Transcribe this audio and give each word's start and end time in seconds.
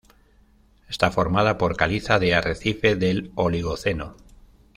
Está 0.89 1.11
formada 1.11 1.59
por 1.59 1.77
caliza 1.77 2.17
de 2.17 2.33
arrecife 2.33 2.95
del 2.95 3.31
Oligoceno. 3.35 4.15